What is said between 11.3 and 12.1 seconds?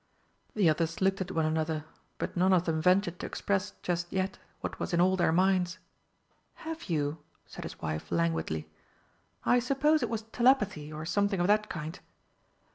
of that kind.